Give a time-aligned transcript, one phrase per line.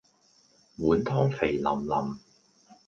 [0.79, 2.19] 碗湯肥淋淋